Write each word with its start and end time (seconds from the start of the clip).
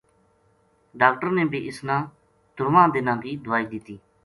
ڈاکٹڑ 0.99 1.29
نے 1.37 1.43
بھی 1.51 1.59
اس 1.67 1.77
نا 1.87 1.97
ترواں 2.55 2.87
دِناں 2.93 3.17
کی 3.23 3.31
دائی 3.45 3.65
دِتی 3.71 3.95